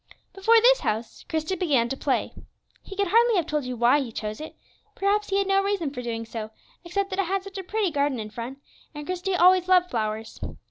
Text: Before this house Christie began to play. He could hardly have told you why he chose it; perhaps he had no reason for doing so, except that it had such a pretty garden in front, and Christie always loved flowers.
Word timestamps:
Before 0.33 0.59
this 0.59 0.79
house 0.79 1.25
Christie 1.29 1.53
began 1.55 1.87
to 1.89 1.95
play. 1.95 2.33
He 2.81 2.95
could 2.95 3.09
hardly 3.11 3.35
have 3.35 3.45
told 3.45 3.65
you 3.65 3.77
why 3.77 3.99
he 3.99 4.11
chose 4.11 4.41
it; 4.41 4.55
perhaps 4.95 5.29
he 5.29 5.37
had 5.37 5.45
no 5.45 5.61
reason 5.61 5.91
for 5.91 6.01
doing 6.01 6.25
so, 6.25 6.49
except 6.83 7.11
that 7.11 7.19
it 7.19 7.27
had 7.27 7.43
such 7.43 7.59
a 7.59 7.63
pretty 7.63 7.91
garden 7.91 8.19
in 8.19 8.31
front, 8.31 8.57
and 8.95 9.05
Christie 9.05 9.35
always 9.35 9.67
loved 9.67 9.91
flowers. 9.91 10.39